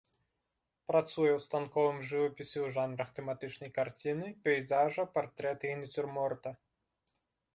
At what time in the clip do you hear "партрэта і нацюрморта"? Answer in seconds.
5.17-6.49